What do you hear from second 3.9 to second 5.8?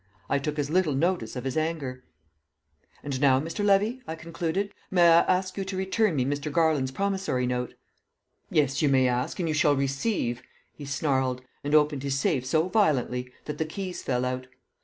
I concluded, "may I ask you to